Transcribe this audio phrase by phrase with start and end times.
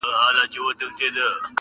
[0.03, 1.47] لا رواني دي جوپې د شهيدانو!!